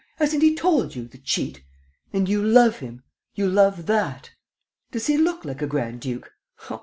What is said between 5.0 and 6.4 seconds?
he look like a grand duke?